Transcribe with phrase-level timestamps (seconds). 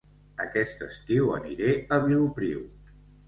[0.45, 2.65] Aquest estiu aniré a Vilopriu